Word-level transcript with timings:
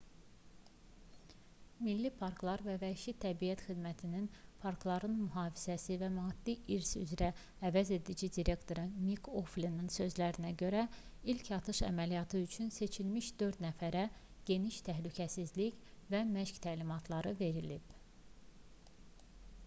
milli 1.87 2.09
parklar 2.21 2.61
və 2.67 2.73
vəhşi 2.83 3.11
təbiət 3.25 3.59
xidmətinin 3.65 4.23
parkların 4.63 5.11
mühafizəsi 5.25 5.97
və 6.05 6.09
maddi 6.15 6.55
i̇rs 6.77 6.93
üzrə 7.01 7.27
əvəzedici 7.69 8.29
direktoru 8.39 8.85
mik 9.09 9.29
oflinin 9.43 9.93
sözlərinə 9.97 10.53
görə 10.63 10.81
ilk 11.35 11.53
atış 11.59 11.83
əməliyyatı 11.91 12.43
üçün 12.49 12.73
seçilmiş 12.81 13.29
dörd 13.45 13.63
nəfərə 13.69 14.05
geniş 14.51 14.81
təhlükəsizlik 14.91 15.87
və 16.17 16.25
məşq 16.33 16.61
təlimatları 16.67 17.39
verilib 17.47 17.95